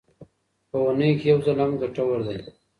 په 0.69 0.77
اونۍ 0.85 1.11
کې 1.19 1.25
یو 1.31 1.39
ځل 1.45 1.57
هم 1.63 1.71
ګټور 1.81 2.19
دی. 2.27 2.37